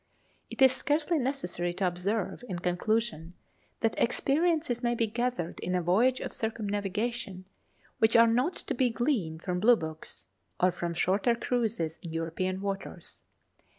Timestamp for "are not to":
8.15-8.73